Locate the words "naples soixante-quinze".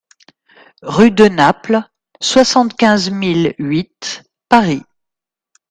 1.29-3.11